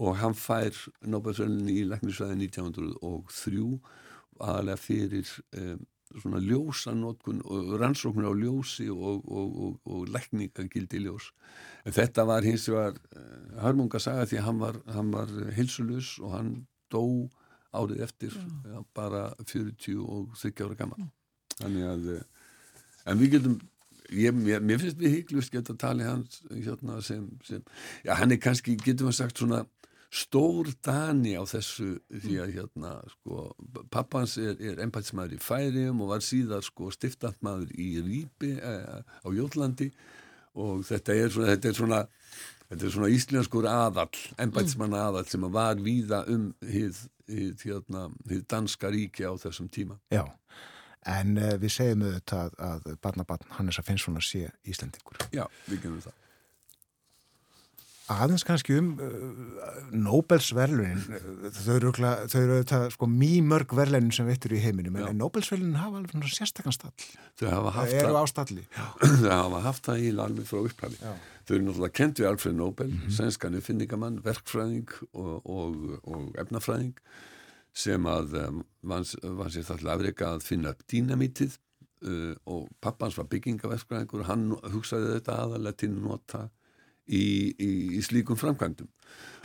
og 0.01 0.19
hann 0.21 0.37
fær 0.37 0.77
Nobelsvöldin 1.09 1.73
í 1.73 1.83
læknisfræði 1.89 2.37
1903 2.51 3.65
aðalega 4.41 4.81
fyrir 4.81 5.33
um, 5.57 5.81
svona 6.11 6.41
ljósanótkun 6.43 7.43
og 7.47 7.75
rannsóknir 7.79 8.31
á 8.31 8.35
ljósi 8.35 8.89
og, 8.91 9.21
og, 9.31 9.51
og, 9.65 9.75
og 9.87 10.09
lækningagildi 10.11 11.05
ljós. 11.05 11.31
En 11.87 11.95
þetta 11.95 12.25
var 12.27 12.47
hins 12.47 12.67
vegar 12.71 12.97
uh, 13.15 13.61
hörmunga 13.63 14.01
saga 14.03 14.27
því 14.27 14.41
að 14.41 14.49
hann 14.49 14.63
var, 14.63 14.81
hann 14.91 15.13
var 15.15 15.35
hilsulus 15.57 16.17
og 16.19 16.35
hann 16.35 16.51
dó 16.91 17.05
árið 17.77 18.05
eftir 18.07 18.37
ja, 18.37 18.85
bara 18.97 19.29
40 19.45 20.01
og 20.03 20.37
30 20.39 20.65
ára 20.67 20.79
gammal. 20.79 21.11
Þannig 21.61 21.89
að, 21.91 22.09
uh, 22.15 22.49
en 23.11 23.21
við 23.21 23.35
getum, 23.37 23.59
ég, 24.11 24.37
mér, 24.37 24.65
mér 24.65 24.81
finnst 24.83 25.01
við 25.01 25.19
hygglust 25.19 25.55
geta 25.55 25.77
í 25.95 26.07
hans 26.07 26.41
hérna 26.51 27.01
sem, 27.05 27.29
sem, 27.47 27.63
já 28.07 28.15
hann 28.19 28.33
er 28.35 28.41
kannski, 28.43 28.79
getum 28.81 29.11
við 29.11 29.21
sagt 29.21 29.43
svona 29.43 29.65
stór 30.11 30.73
dani 30.83 31.37
á 31.39 31.47
þessu 31.47 32.01
því 32.11 32.39
að 32.43 32.55
hérna 32.57 32.95
sko 33.13 33.45
pappans 33.95 34.35
er, 34.43 34.57
er 34.59 34.81
ennbætsmaður 34.83 35.37
í 35.37 35.43
Færium 35.43 36.03
og 36.03 36.11
var 36.17 36.25
síðar 36.27 36.65
sko 36.67 36.91
stiftandmaður 36.91 37.71
í 37.79 37.91
Rýpi 38.03 38.57
eh, 38.59 38.99
á 39.07 39.29
Jólandi 39.31 39.87
og 40.59 40.83
þetta 40.89 41.15
er 41.15 41.31
svona 41.31 41.55
þetta 41.55 41.71
er 41.71 41.79
svona, 41.79 42.01
þetta 42.71 42.87
er 42.87 42.95
svona 42.95 43.11
íslenskur 43.15 43.69
aðall, 43.71 44.21
ennbætsmann 44.41 44.97
aðall 44.97 45.27
sem 45.29 45.47
var 45.53 45.81
víða 45.83 46.23
um 46.31 46.51
hið, 46.65 47.03
hið, 47.31 47.65
hérna, 47.67 48.07
hið 48.31 48.45
danska 48.51 48.93
ríki 48.95 49.27
á 49.27 49.33
þessum 49.43 49.71
tíma. 49.73 49.99
Já, 50.15 50.25
en 51.11 51.37
uh, 51.41 51.55
við 51.61 51.77
segjum 51.77 52.07
auðvitað 52.07 52.57
að, 52.59 52.89
að 52.93 52.99
barnabarn 53.03 53.55
Hannes 53.59 53.81
að 53.83 53.91
finnst 53.91 54.07
svona 54.07 54.25
sé 54.25 54.47
Íslandingur. 54.65 55.23
Já, 55.35 55.45
við 55.67 55.87
genum 55.87 56.03
það. 56.07 56.19
Aðeins 58.11 58.45
kannski 58.47 58.77
um 58.81 58.93
uh, 58.99 59.71
Nobelsverlunin, 59.95 61.03
þau 61.55 61.75
eru 61.79 61.93
auðvitað 61.95 62.87
sko 62.97 63.09
mýmörg 63.11 63.75
verlunin 63.79 64.15
sem 64.15 64.29
vittur 64.29 64.57
í 64.57 64.63
heiminum, 64.65 64.99
Já. 64.99 65.09
en 65.11 65.21
Nobelsverlunin 65.23 65.79
hafa 65.79 66.01
alveg 66.01 66.17
svona 66.17 66.33
sérstakann 66.35 66.77
stall. 66.77 67.09
Þau 67.39 67.47
eru 67.47 67.75
það, 67.77 68.19
á 68.19 68.25
stalli. 68.31 68.67
þau 69.23 69.33
hafa 69.35 69.65
haft 69.69 69.91
það 69.91 70.05
í 70.05 70.13
alveg 70.27 70.51
frá 70.51 70.61
upphafi. 70.65 71.01
Já. 71.01 71.15
Þau 71.47 71.57
eru 71.57 71.65
náttúrulega 71.67 71.99
kent 72.01 72.21
við 72.21 72.31
Alfred 72.31 72.59
Nobel, 72.59 72.93
sænskan 73.11 73.59
uppfinningamann, 73.59 74.21
verkfræðing 74.27 74.95
og, 75.11 75.35
og, 75.47 75.81
og 76.07 76.39
efnafræðing 76.43 76.95
sem 77.77 78.07
að 78.11 78.37
um, 78.43 78.63
var, 78.83 79.07
var 79.39 79.51
sér 79.53 79.67
það 79.69 79.83
til 79.83 79.91
afreika 79.95 80.31
að 80.35 80.47
finna 80.47 80.73
upp 80.75 80.87
dýnamítið 80.91 81.57
uh, 82.07 82.35
og 82.51 82.71
pappans 82.83 83.19
var 83.19 83.29
byggingaverkfræðingur 83.31 84.27
hann 84.29 84.49
hugsaði 84.73 85.15
þetta 85.17 85.39
aðalega 85.45 85.81
til 85.85 85.93
nota 85.95 86.49
í, 87.11 87.25
í, 87.59 87.71
í 87.99 88.03
slíkum 88.05 88.39
framkvæmdum. 88.39 88.89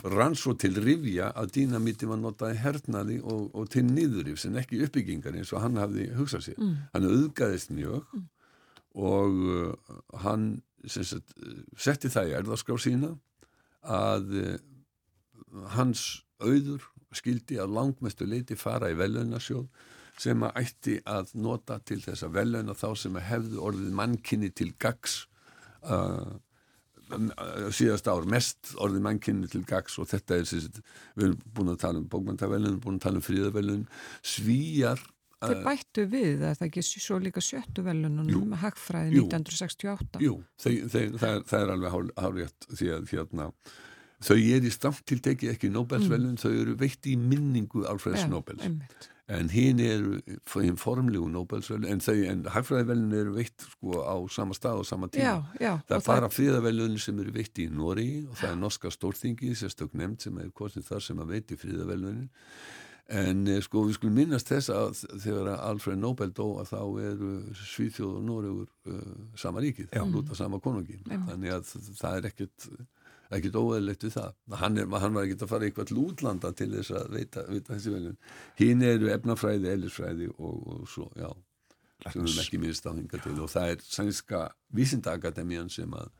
Rann 0.06 0.38
svo 0.38 0.54
til 0.60 0.76
rifja 0.84 1.32
að 1.34 1.56
dýnamítið 1.58 2.12
var 2.12 2.22
notaði 2.22 2.60
hernaði 2.62 3.18
og, 3.24 3.48
og 3.58 3.70
til 3.74 3.86
niðurif 3.88 4.42
sem 4.42 4.58
ekki 4.60 4.84
uppbyggingar 4.86 5.38
eins 5.38 5.54
og 5.56 5.64
hann 5.64 5.80
hafði 5.82 6.12
hugsað 6.18 6.46
sér. 6.50 6.60
Mm. 6.62 6.76
Hann 6.94 7.10
auðgaðist 7.10 7.74
mjög 7.74 8.14
mm. 8.14 8.28
og 9.08 9.42
uh, 9.56 9.96
hann 10.26 10.50
sagt, 10.86 11.34
setti 11.78 12.12
það 12.14 12.30
í 12.30 12.38
erðaskrá 12.42 12.78
sína 12.82 13.16
að 13.82 14.38
uh, 14.44 14.54
hans 15.74 16.06
auður 16.44 16.86
skildi 17.16 17.58
að 17.62 17.74
langmestu 17.78 18.28
leiti 18.28 18.58
fara 18.60 18.92
í 18.92 18.98
velunarsjóð 19.00 19.68
sem 20.20 20.44
að 20.48 20.60
ætti 20.62 20.96
að 21.12 21.34
nota 21.44 21.80
til 21.84 22.00
þess 22.04 22.24
að 22.24 22.38
veluna 22.38 22.76
þá 22.78 22.90
sem 23.00 23.18
að 23.20 23.28
hefðu 23.30 23.64
orðið 23.68 23.96
mannkinni 24.00 24.52
til 24.56 24.72
gags 24.80 25.24
uh, 25.84 26.38
síðast 27.76 28.08
ár 28.10 28.26
mest 28.30 28.76
orðið 28.82 29.04
mannkinni 29.06 29.50
til 29.52 29.62
gags 29.68 30.00
og 30.02 30.10
þetta 30.10 30.40
er 30.40 30.48
sérst, 30.50 30.80
við 31.18 31.28
erum 31.30 31.42
búin 31.54 31.74
að 31.74 31.82
tala 31.84 32.02
um 32.02 32.08
bókmæntavelun, 32.10 32.80
búin 32.84 32.98
að 32.98 33.06
tala 33.08 33.22
um 33.22 33.26
fríðavelun 33.26 33.84
svíjar 34.26 35.04
Þeir 35.46 35.64
bættu 35.66 36.06
við 36.10 36.44
að 36.48 36.54
það 36.60 36.68
ekki 36.68 36.84
svo 36.88 37.18
líka 37.22 37.42
sjöttu 37.44 37.84
velunum 37.86 38.30
með 38.50 38.62
hagfræði 38.64 39.20
1968. 39.20 40.22
Jú, 40.24 40.38
þeir, 40.62 40.78
þeir, 40.94 41.10
það, 41.22 41.34
er, 41.34 41.44
það 41.50 41.66
er 41.66 41.74
alveg 41.74 41.98
hálfrétt 42.24 42.70
því 42.72 42.88
að 42.96 43.12
hérna, 43.12 43.50
þau 44.26 44.38
er 44.40 44.66
í 44.66 44.72
stamt 44.74 45.04
til 45.12 45.20
tekið 45.28 45.52
ekki 45.54 45.72
Nobelsvelun, 45.74 46.38
mm. 46.38 46.42
þau 46.42 46.64
eru 46.64 46.78
veitt 46.80 47.12
í 47.12 47.18
minningu 47.20 47.84
Alfreds 47.92 48.24
ja, 48.24 48.32
Nobels. 48.32 48.64
Einmitt. 48.66 49.10
En 49.26 49.48
hinn 49.50 49.80
eru 49.82 50.20
hinn 50.62 50.76
formlegu 50.78 51.26
Nobelsvelun, 51.34 51.88
en, 51.90 52.02
þau, 52.04 52.14
en 52.30 52.44
hagfræðivelun 52.54 53.16
eru 53.18 53.32
veitt 53.34 53.64
sko 53.72 54.04
á 54.06 54.16
sama 54.30 54.54
stað 54.54 54.84
og 54.84 54.86
sama 54.86 55.10
tíma. 55.10 55.32
Já, 55.58 55.64
já, 55.64 55.72
það 55.90 55.96
er 55.98 56.04
bara 56.06 56.30
fríðavelun 56.30 57.00
sem 57.02 57.22
eru 57.24 57.34
veitt 57.34 57.62
í 57.64 57.66
Nóri 57.74 58.10
og 58.30 58.38
það 58.38 58.52
er 58.52 58.60
norska 58.62 58.92
stórþingi, 58.94 59.56
sérstök 59.58 59.98
nefnd 59.98 60.28
sem 60.28 60.38
er 60.44 60.52
kostið 60.54 60.86
þar 60.92 61.06
sem 61.08 61.24
að 61.24 61.34
veiti 61.34 61.58
fríðavelunin. 61.58 62.30
En 63.16 63.42
sko 63.62 63.84
við 63.86 63.98
skulum 63.98 64.16
minnast 64.18 64.50
þess 64.50 64.72
að 64.74 65.02
þegar 65.22 65.50
Alfred 65.56 66.00
Nobel 66.02 66.32
dó 66.34 66.46
að 66.62 66.72
þá 66.72 66.80
eru 67.10 67.34
Svíþjóð 67.66 68.16
og 68.20 68.24
Nóregur 68.30 68.70
uh, 68.90 69.12
sama 69.38 69.62
ríkið, 69.62 69.94
lúta 70.10 70.38
sama 70.38 70.62
konungi 70.62 71.02
þannig 71.06 71.54
að 71.54 71.74
það 71.98 72.18
er 72.18 72.30
ekkert 72.32 72.70
ekkert 73.34 73.58
óeðlegt 73.58 74.06
við 74.06 74.16
það. 74.18 74.36
Hann, 74.62 74.78
er, 74.78 74.94
hann 75.02 75.16
var 75.18 75.26
ekkert 75.26 75.46
að 75.46 75.52
fara 75.54 75.68
eitthvað 75.68 75.90
til 75.90 75.98
útlanda 76.04 76.52
til 76.54 76.70
þess 76.76 76.94
að 77.00 77.16
veita, 77.16 77.46
veita 77.50 77.74
þessi 77.74 77.94
veljum 77.96 78.18
hinn 78.62 78.86
eru 78.86 79.12
efnafræði, 79.16 79.72
ellisfræði 79.72 80.30
og, 80.36 80.62
og 80.76 80.88
svo, 80.92 81.10
já 81.18 81.30
sem 82.12 82.26
við 82.26 82.42
ekki 82.44 82.62
minnst 82.62 82.86
á 82.86 82.92
hinga 82.94 83.22
til. 83.24 83.38
Og 83.42 83.50
það 83.50 83.72
er 83.74 83.86
sænska 83.88 84.42
vísindaakademían 84.76 85.72
sem 85.74 85.94
að 85.96 86.12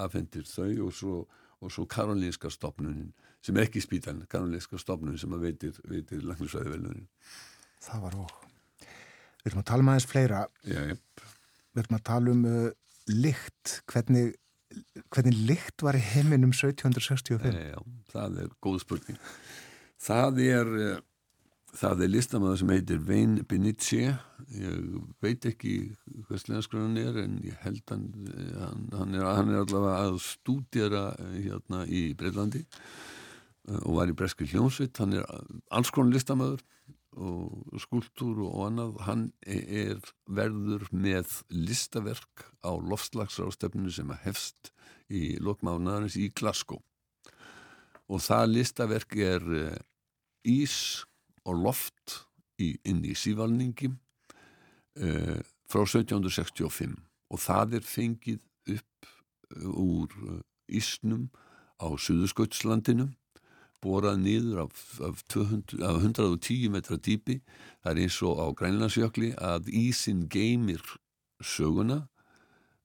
afhendir 0.00 0.46
þau 0.48 0.88
og 0.88 0.94
svo, 0.96 1.16
og 1.60 1.72
svo 1.72 1.86
karolinska 1.90 2.50
stopnunin 2.52 3.12
sem 3.44 3.56
er 3.56 3.68
ekki 3.68 3.80
spítan, 3.80 4.24
karolinska 4.28 4.78
stopnunin 4.80 5.20
sem 5.20 5.32
að 5.32 5.46
veitir, 5.48 5.80
veitir 5.88 6.24
langlisvæði 6.26 6.74
velunin 6.74 7.08
Það 7.80 8.02
var 8.04 8.16
óg 8.20 8.46
Við 9.40 9.50
erum 9.50 9.62
að 9.62 9.68
tala 9.70 9.84
um 9.84 9.88
aðeins 9.88 10.06
fleira. 10.10 10.40
Já, 10.68 10.80
Við 11.70 11.80
erum 11.82 11.96
að 11.96 12.02
tala 12.04 12.32
um 12.34 12.42
uh, 12.44 12.64
lykt. 13.08 13.76
Hvernig, 13.88 14.34
hvernig 15.10 15.36
lykt 15.50 15.82
var 15.82 15.98
í 15.98 16.02
heiminum 16.12 16.52
1765 16.54 17.54
Já, 17.54 17.78
það 18.12 18.42
er 18.44 18.50
góð 18.62 18.82
spurning. 18.84 19.20
Það 20.00 20.42
er 20.46 20.74
það 21.76 22.04
er 22.04 22.10
listamæður 22.10 22.58
sem 22.60 22.72
heitir 22.74 23.02
Vein 23.06 23.36
Benici 23.48 24.00
ég 24.00 24.78
veit 25.22 25.46
ekki 25.46 25.74
hvað 26.26 26.42
slenskur 26.42 26.82
hann 26.82 26.98
er 26.98 27.20
en 27.22 27.38
ég 27.46 27.58
held 27.64 27.82
hann 27.92 28.08
hann, 28.58 28.88
hann, 28.96 29.14
er, 29.14 29.26
hann 29.28 29.52
er 29.52 29.62
allavega 29.62 30.08
að 30.08 30.18
stúdjara 30.24 31.04
hérna 31.36 31.84
í 31.86 32.10
Breitlandi 32.18 32.64
og 33.84 34.00
var 34.00 34.10
í 34.10 34.16
Breski 34.18 34.48
hljómsvitt 34.50 34.98
hann 35.02 35.14
er 35.20 35.26
alls 35.70 35.92
konar 35.94 36.16
listamæður 36.16 36.64
og 37.18 37.80
skulptúr 37.82 38.38
og 38.46 38.66
annað 38.68 38.98
hann 39.06 39.24
er 39.42 39.98
verður 40.30 40.86
með 40.94 41.40
listaverk 41.50 42.46
á 42.62 42.70
loftslagsrástefninu 42.76 43.90
sem 43.90 44.12
að 44.14 44.22
hefst 44.28 44.70
í 45.10 45.34
lokmánaðarins 45.42 46.18
í 46.20 46.28
Glasgow. 46.30 46.78
Og 48.10 48.22
það 48.22 48.52
listaverk 48.54 49.16
er 49.18 49.46
ís 50.46 51.04
og 51.46 51.62
loft 51.64 52.20
í, 52.60 52.76
inn 52.84 53.02
í 53.06 53.14
sívalningi 53.18 53.90
uh, 53.90 55.38
frá 55.70 55.82
1765 55.86 56.94
og 57.30 57.38
það 57.42 57.78
er 57.78 57.86
fengið 57.86 58.40
upp 58.76 59.10
úr 59.70 60.14
ísnum 60.70 61.28
á 61.80 61.88
Suðurskautslandinu 61.90 63.08
borað 63.84 64.20
niður 64.22 64.64
af, 64.66 64.84
af, 65.04 65.24
200, 65.32 65.80
af 65.86 66.00
110 66.02 66.70
metra 66.72 66.98
dýpi. 67.00 67.40
Það 67.82 67.92
er 67.92 68.02
eins 68.04 68.20
og 68.26 68.40
á 68.40 68.46
Grænlandsjökli 68.60 69.32
að 69.40 69.70
ísin 69.72 70.26
geymir 70.32 70.82
söguna 71.40 72.04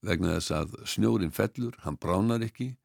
vegna 0.05 0.37
þess 0.37 0.53
að 0.53 0.75
snjórin 0.87 1.33
fellur, 1.33 1.75
hann 1.83 1.97
bránar 1.97 2.43
ekki 2.45 2.75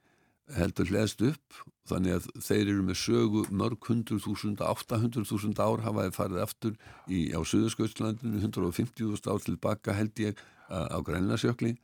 heldur 0.56 0.88
hlæðst 0.90 1.22
upp. 1.26 1.60
Þannig 1.90 2.16
að 2.16 2.28
þeir 2.46 2.62
eru 2.62 2.82
með 2.86 2.98
sögu 3.00 3.44
mörg 3.50 3.86
hundruð 3.90 4.24
þúsund, 4.26 4.62
800 4.62 5.26
þúsund 5.28 5.60
ár 5.62 5.82
hafaði 5.84 6.14
farið 6.14 6.42
aftur 6.44 6.76
í, 7.10 7.30
á 7.34 7.40
Suðurskautslandinu 7.42 8.40
150.000 8.42 9.30
ár 9.30 9.42
tilbaka 9.46 9.96
held 9.96 10.22
ég 10.22 10.38
á 10.70 10.98
Grænlandsjökli. 11.02 11.76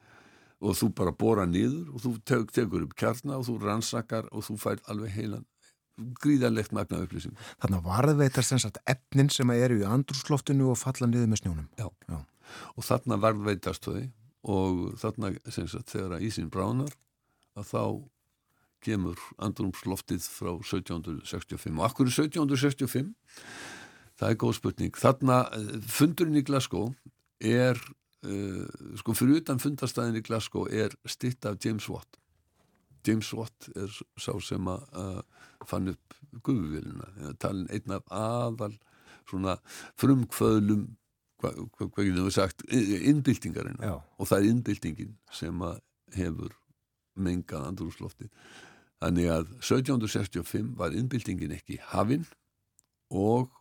Og 0.64 0.72
þú 0.78 0.88
bara 0.96 1.12
bóra 1.12 1.44
nýður 1.44 1.90
og 1.92 2.00
þú 2.00 2.14
teg, 2.24 2.46
tegur 2.54 2.86
upp 2.86 2.94
kjarna 2.96 3.36
og 3.36 3.44
þú 3.50 3.58
rannsakar 3.60 4.30
og 4.32 4.46
þú 4.46 4.56
fær 4.62 4.80
alveg 4.88 5.12
heilan 5.12 5.44
gríðarlegt 5.96 6.74
magna 6.76 7.00
upplýsing 7.04 7.36
Þannig 7.62 7.78
að 7.78 7.86
varðveitast 7.88 8.54
þess 8.54 8.68
að 8.68 8.80
efnin 8.92 9.30
sem 9.32 9.52
eru 9.54 9.80
í 9.80 9.86
andrúsloftinu 9.88 10.70
og 10.72 10.80
falla 10.80 11.08
niður 11.08 11.30
með 11.32 11.42
snjónum. 11.42 11.68
Já, 11.78 11.88
Já. 12.10 12.18
og 12.74 12.86
þarna 12.88 13.20
varðveitast 13.22 13.88
þau 13.88 14.02
og 14.46 14.82
þarna 15.00 15.32
sagt, 15.50 15.90
þegar 15.90 16.18
að 16.18 16.26
ísinn 16.28 16.52
bránar 16.52 16.92
að 17.56 17.70
þá 17.72 17.82
kemur 18.86 19.22
andrumsloftið 19.42 20.28
frá 20.30 20.52
1765 20.60 21.72
og 21.80 21.86
akkur 21.88 22.06
er 22.06 22.14
1765 22.14 23.10
það 24.16 24.32
er 24.32 24.40
góð 24.40 24.58
spurning. 24.60 24.96
Þarna 24.96 25.40
eh, 25.56 25.72
fundurinn 25.90 26.40
í 26.40 26.44
Glasgow 26.46 26.92
er 27.44 27.80
uh, 28.24 28.62
sko 28.96 29.12
fyrir 29.16 29.42
utan 29.42 29.60
fundarstæðin 29.60 30.20
í 30.20 30.22
Glasgow 30.24 30.64
er 30.72 30.94
stitt 31.04 31.44
af 31.48 31.58
James 31.60 31.84
Watt 31.92 32.16
James 33.06 33.32
Watt 33.36 33.70
er 33.78 33.92
sá 34.18 34.32
sem 34.42 34.68
að 34.70 34.84
uh, 34.98 35.22
fann 35.68 35.92
upp 35.92 36.18
guðuvilina 36.44 37.34
talin 37.40 37.68
einn 37.72 37.96
af 37.96 38.06
aðal 38.12 38.74
svona 39.26 39.56
frumkvöðlum 39.98 40.86
hvað 41.40 41.58
hva, 41.60 41.88
hva 41.88 42.04
getum 42.04 42.28
við 42.28 42.36
sagt 42.36 42.64
innbyltingarinn 42.70 43.82
og 43.82 44.24
það 44.28 44.38
er 44.38 44.48
innbyltingin 44.52 45.12
sem 45.34 45.60
að 45.64 45.82
hefur 46.16 46.54
mengað 47.16 47.68
andrúslofti 47.70 48.30
þannig 49.02 49.30
að 49.32 49.52
1765 49.60 50.72
var 50.78 50.96
innbyltingin 50.96 51.54
ekki 51.56 51.78
hafinn 51.92 52.26
og 53.12 53.52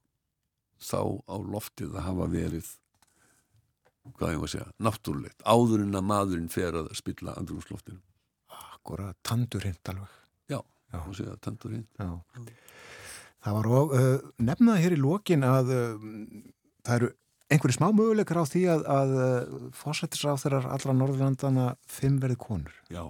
þá 0.82 1.20
á 1.28 1.36
loftið 1.40 1.96
að 1.96 2.08
hafa 2.10 2.28
verið 2.32 2.74
hvað 4.16 4.36
ég 4.36 4.42
var 4.42 4.50
að 4.50 4.54
segja, 4.54 4.68
náttúrulegt 4.86 5.46
áður 5.48 5.86
en 5.86 5.98
að 5.98 6.10
maðurinn 6.12 6.52
fer 6.54 6.78
að 6.78 6.92
spilla 6.98 7.36
andrúnsloftinu 7.40 8.02
Akkurat, 8.86 9.18
tandurhint 9.26 9.90
alveg 9.90 10.12
Já, 10.52 10.62
Já. 10.94 11.00
Segja, 11.18 11.36
tandurhint 11.42 11.90
Já. 11.98 12.22
Það 13.42 13.56
var 13.58 13.70
og, 13.80 13.94
uh, 13.98 14.18
nefnað 14.38 14.82
hér 14.84 14.94
í 14.94 15.02
lókin 15.02 15.46
að 15.46 15.72
uh, 15.74 16.10
það 16.86 17.00
eru 17.00 17.10
einhverju 17.50 17.76
smá 17.78 17.88
möguleikar 17.94 18.42
á 18.42 18.46
því 18.46 18.62
að, 18.74 18.84
að 18.90 19.14
uh, 19.18 19.70
fósættisráð 19.78 20.44
þeirrar 20.44 20.68
allra 20.76 20.96
Norðurlandana 20.98 21.66
fimm 21.90 22.18
verið 22.22 22.40
konur. 22.42 22.76
Já, 22.94 23.04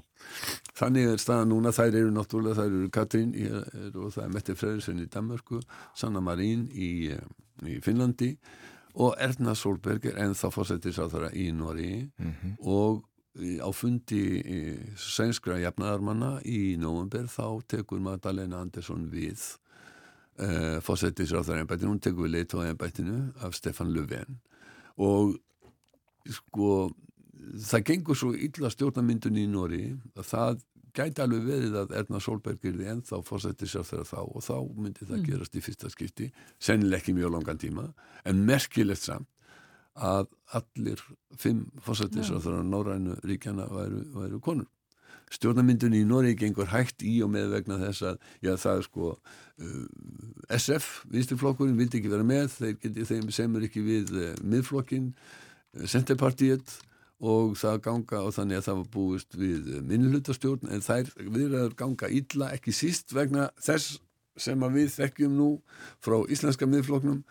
þannig 0.76 1.12
er 1.14 1.24
staða 1.24 1.48
núna, 1.52 1.72
þær 1.76 2.00
eru 2.02 2.14
náttúrulega, 2.16 2.60
þær 2.60 2.78
eru 2.80 2.92
Katrín 2.96 3.34
í, 3.36 3.48
er, 3.48 3.92
og 3.96 4.12
það 4.16 4.24
er 4.26 4.34
Mette 4.36 4.56
Freyrisson 4.60 5.04
í 5.04 5.10
Danmarku, 5.12 5.62
Sanna 5.96 6.24
Marín 6.24 6.70
í, 6.72 6.92
eh, 7.16 7.28
í 7.68 7.80
Finnlandi 7.84 8.34
og 8.96 9.16
Erna 9.20 9.56
Solberg 9.60 10.08
er 10.08 10.20
ennþá 10.24 10.52
fósættisráð 10.56 11.16
þeirra 11.16 11.32
í 11.36 11.50
Nóri 11.56 11.92
mm 12.04 12.32
-hmm. 12.32 12.56
og 12.64 13.04
á 13.36 13.70
fundi 13.76 14.22
sænskra 15.00 15.60
jafnaðarmanna 15.60 16.40
í 16.48 16.76
november 16.80 17.28
þá 17.32 17.62
tekur 17.76 18.04
Magdalena 18.04 18.62
Andersson 18.64 19.10
við 19.12 19.42
uh, 20.40 20.80
fósættisráþaræðinbættinu, 20.86 21.92
hún 21.92 22.04
tekur 22.04 22.28
við 22.28 22.38
leitóðaðinbættinu 22.38 23.18
af 23.44 23.58
Stefan 23.58 23.92
Löfven 23.96 24.40
og 24.96 25.36
sko 26.32 26.70
það 27.60 27.86
gengur 27.92 28.18
svo 28.18 28.32
illa 28.34 28.72
stjórnamyndun 28.72 29.42
í 29.42 29.46
Nóri 29.52 29.84
að 30.16 30.30
það 30.32 30.64
gæti 30.96 31.24
alveg 31.26 31.48
verið 31.50 31.78
að 31.82 31.94
Erna 32.00 32.22
Solberg 32.24 32.64
er 32.64 32.76
því 32.78 32.90
ennþá 32.94 33.22
fósættisráþaræð 33.28 34.12
þá 34.14 34.20
og 34.24 34.44
þá 34.46 34.56
myndi 34.80 35.04
það 35.04 35.18
mm. 35.18 35.26
gerast 35.28 35.58
í 35.60 35.64
fyrsta 35.66 35.92
skipti 35.92 36.30
sennileg 36.56 37.04
ekki 37.04 37.16
mjög 37.18 37.36
langan 37.36 37.60
tíma 37.60 37.90
en 38.24 38.44
merkilegt 38.48 39.04
samt 39.04 39.28
að 39.96 40.30
allir 40.58 41.02
fimm 41.40 41.66
fósættisráþaræðar 41.86 42.68
Nórænu 42.68 43.18
ríkjana 43.24 43.68
væru, 43.72 44.02
væru 44.16 44.40
konur. 44.44 44.70
Stjórnamyndunni 45.34 46.04
í 46.04 46.08
Nóri 46.08 46.36
gengur 46.38 46.70
hægt 46.70 47.02
í 47.04 47.18
og 47.26 47.32
með 47.34 47.56
vegna 47.56 47.80
þess 47.82 48.04
að 48.12 48.20
já, 48.46 48.52
það 48.62 48.78
er 48.78 48.84
sko 48.86 49.08
uh, 49.16 49.86
SF, 50.54 50.90
vinstirflokkurinn, 51.12 51.78
vildi 51.80 52.00
ekki 52.00 52.12
vera 52.12 52.28
með 52.28 52.52
þeir 52.60 52.76
geti, 52.84 53.08
þeim 53.10 53.32
semur 53.34 53.66
ekki 53.66 53.84
við 53.86 54.14
uh, 54.14 54.28
miðflokkin, 54.46 55.10
uh, 55.16 55.88
Centerpartiet 55.90 56.78
og 57.26 57.56
það 57.58 57.82
ganga 57.88 58.22
og 58.28 58.36
þannig 58.36 58.60
að 58.60 58.68
það 58.68 58.80
var 58.82 58.90
búist 58.94 59.38
við 59.40 59.70
minnlutastjórn 59.88 60.72
en 60.76 60.84
þær 60.84 61.12
viðræður 61.18 61.78
ganga 61.80 62.12
illa 62.12 62.52
ekki 62.54 62.76
síst 62.76 63.16
vegna 63.16 63.50
þess 63.64 64.02
sem 64.38 64.64
að 64.68 64.82
við 64.82 64.90
þekkjum 64.98 65.38
nú 65.40 65.50
frá 66.04 66.20
íslenska 66.30 66.68
miðflokknum 66.68 67.24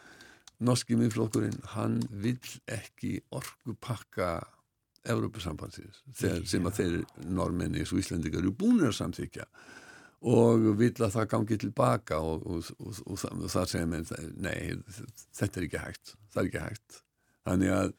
norski 0.64 0.98
miðflokkurinn, 0.98 1.56
hann 1.74 2.00
vill 2.22 2.38
ekki 2.70 3.18
orgu 3.34 3.76
pakka 3.80 4.36
Európusambandsins 5.04 6.00
sem 6.48 6.64
að 6.64 6.78
þeir 6.78 6.94
normenni 7.28 7.82
og 7.84 7.98
Íslandikar 8.00 8.40
eru 8.40 8.54
búinir 8.56 8.88
að 8.92 9.00
samþykja 9.00 9.48
og 10.24 10.70
vil 10.78 10.92
að 10.94 11.16
það 11.18 11.26
gangi 11.34 11.58
tilbaka 11.60 12.20
og, 12.24 12.46
og, 12.48 12.70
og, 12.80 13.02
og 13.10 13.50
það 13.52 13.72
segja 13.74 13.88
mér 13.90 14.06
nei, 14.40 14.78
þetta 15.36 15.60
er 15.60 15.66
ekki 15.66 15.82
hægt 15.82 16.14
það 16.32 16.40
er 16.40 16.48
ekki 16.48 16.62
hægt. 16.64 17.02
Þannig 17.44 17.74
að 17.74 17.90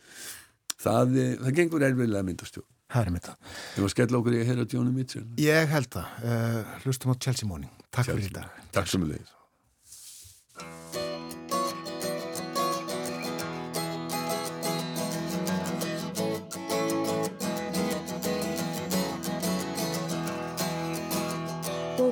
það, 0.81 1.19
það 1.43 1.59
gengur 1.59 1.85
erfiðlega 1.89 2.29
myndastjórn 2.31 2.71
Það 2.95 3.01
er 3.01 3.13
mynda. 3.15 3.31
Þú 3.73 3.83
var 3.85 3.91
skell 3.91 4.17
okkur 4.19 4.35
í 4.35 4.41
að 4.43 4.49
heyra 4.51 4.65
Jóni 4.71 4.91
Mitchell. 4.93 5.23
Ég 5.41 5.71
held 5.73 5.89
það, 5.95 6.19
uh, 6.29 6.75
hlustum 6.85 7.11
á 7.11 7.15
Chelsea 7.17 7.49
Morning. 7.49 7.73
Takk 7.89 8.11
Chelsea. 8.11 8.29
fyrir 8.29 8.37
þetta 8.37 8.69
Takk 8.77 8.93
sem 8.93 9.01
við 9.05 9.15
leiðis 9.15 9.33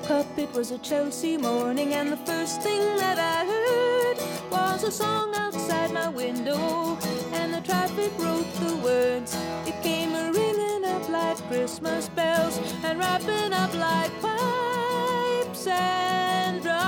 woke 0.04 0.12
up, 0.12 0.38
it 0.38 0.52
was 0.54 0.72
a 0.72 0.78
Chelsea 0.80 1.38
morning, 1.38 1.94
and 1.94 2.12
the 2.12 2.18
first 2.18 2.62
thing 2.62 2.82
that 2.98 3.18
I 3.20 3.46
heard 3.46 4.18
was 4.52 4.84
a 4.84 4.92
song 4.92 5.34
outside 5.36 5.92
my 5.92 6.10
window, 6.10 6.98
and 7.32 7.54
the 7.54 7.62
traffic 7.62 8.12
wrote 8.18 8.52
the 8.56 8.76
words. 8.78 9.38
It 9.66 9.82
came 9.82 10.13
a 10.16 10.32
ringing 10.32 10.84
up 10.86 11.08
like 11.10 11.38
Christmas 11.48 12.10
bells, 12.10 12.60
and 12.84 13.00
wrapping 13.00 13.54
up 13.54 13.74
like 13.76 14.12
pipes 14.22 15.68
and 15.68 16.62
drums. 16.62 16.82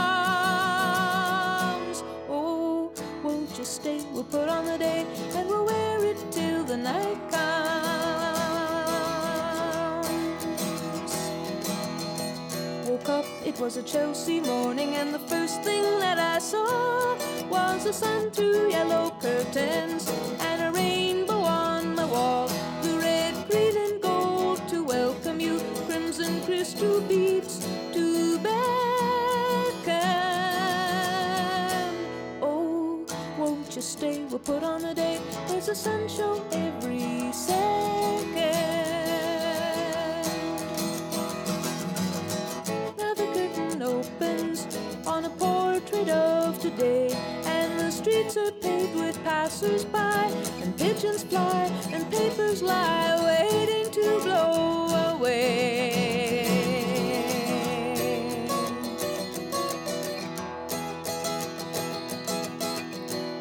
Oh, 2.30 2.92
won't 3.24 3.58
you 3.58 3.64
stay? 3.66 4.04
We'll 4.12 4.24
put 4.24 4.50
on 4.50 4.66
the 4.66 4.78
day, 4.78 5.06
and 5.36 5.48
we'll 5.48 5.66
wear 5.66 6.06
it 6.06 6.18
till 6.32 6.64
the 6.66 6.78
night 6.78 7.32
comes. 7.32 8.05
It 13.46 13.60
was 13.60 13.78
a 13.78 13.84
Chelsea 13.84 14.40
morning, 14.40 14.96
and 14.96 15.14
the 15.14 15.20
first 15.20 15.62
thing 15.62 15.84
that 16.00 16.18
I 16.18 16.40
saw 16.40 17.16
was 17.48 17.84
the 17.84 17.94
sun 17.94 18.32
through 18.32 18.72
yellow 18.72 19.12
curtains 19.22 20.10
and 20.40 20.62
a 20.64 20.72
rainbow 20.72 21.38
on 21.38 21.96
my 21.96 22.06
wall. 22.06 22.48
The 22.82 22.98
red, 22.98 23.36
green, 23.50 23.78
and 23.78 24.02
gold 24.02 24.68
to 24.70 24.84
welcome 24.84 25.40
you, 25.40 25.62
crimson 25.86 26.42
crystal 26.42 27.02
beads 27.02 27.68
to 27.94 28.40
beckon. 28.40 28.56
Oh, 32.42 33.06
won't 33.38 33.76
you 33.76 33.82
stay? 33.84 34.26
We'll 34.26 34.40
put 34.40 34.64
on 34.64 34.86
a 34.86 34.96
day. 34.96 35.20
There's 35.48 35.70
a 35.70 35.76
sun 35.76 36.08
show 36.08 36.40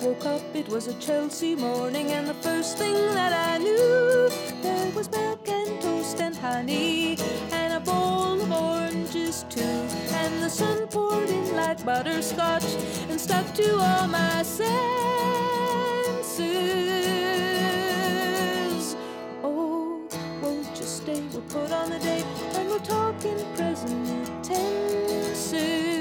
Woke 0.05 0.27
up, 0.27 0.43
it 0.55 0.69
was 0.69 0.87
a 0.87 0.93
Chelsea 1.01 1.55
morning, 1.55 2.11
and 2.12 2.29
the 2.29 2.35
first 2.35 2.77
thing 2.77 2.93
that 3.14 3.33
I 3.33 3.57
knew, 3.57 4.29
there 4.61 4.90
was 4.90 5.11
milk 5.11 5.49
and 5.49 5.81
toast 5.81 6.21
and 6.21 6.37
honey, 6.37 7.17
and 7.51 7.73
a 7.73 7.81
bowl 7.81 8.38
of 8.38 8.53
oranges 8.53 9.47
too. 9.49 9.62
And 9.62 10.43
the 10.43 10.51
sun 10.51 10.88
poured 10.88 11.31
in 11.31 11.57
like 11.57 11.83
butterscotch 11.87 12.67
and 13.09 13.19
stuck 13.19 13.55
to 13.55 13.79
all 13.79 14.07
my 14.09 14.43
senses. 14.43 14.75
Oh, 19.43 20.07
won't 20.43 20.79
you 20.79 20.85
stay? 20.85 21.23
We'll 21.33 21.40
put 21.49 21.73
on 21.73 21.93
a 21.93 21.99
day 21.99 22.23
and 22.57 22.69
we'll 22.69 22.79
talk 22.81 23.25
in 23.25 23.38
present 23.57 24.45
tenses. 24.45 25.94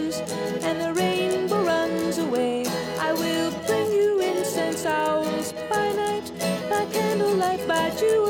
And 0.00 0.80
the 0.80 0.94
rainbow 0.94 1.62
runs 1.62 2.18
away, 2.18 2.64
I 2.98 3.12
will 3.12 3.50
bring 3.66 3.92
you 3.92 4.20
incense 4.20 4.86
owls 4.86 5.52
by 5.68 5.92
night, 5.92 6.32
by 6.70 6.86
candlelight, 6.86 7.68
by 7.68 7.90
jewellight, 7.90 8.29